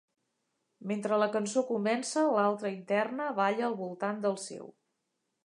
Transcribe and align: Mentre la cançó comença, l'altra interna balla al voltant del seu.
Mentre 0.91 1.19
la 1.23 1.27
cançó 1.35 1.63
comença, 1.67 2.23
l'altra 2.37 2.73
interna 2.77 3.29
balla 3.43 3.67
al 3.69 3.79
voltant 3.85 4.27
del 4.27 4.43
seu. 4.49 4.69